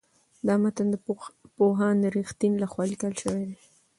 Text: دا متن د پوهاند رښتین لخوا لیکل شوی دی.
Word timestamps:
دا 0.47 0.55
متن 0.61 0.87
د 0.91 0.95
پوهاند 1.57 2.01
رښتین 2.15 2.53
لخوا 2.63 2.83
لیکل 2.91 3.13
شوی 3.21 3.43
دی. 3.49 3.57